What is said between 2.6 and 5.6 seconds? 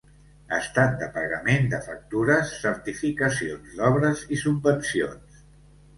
certificacions d'obres i subvencions.